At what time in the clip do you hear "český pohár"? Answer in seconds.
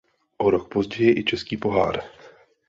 1.23-2.01